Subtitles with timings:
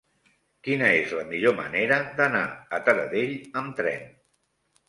[0.67, 2.43] Quina és la millor manera d'anar
[2.79, 4.13] a Taradell amb tren?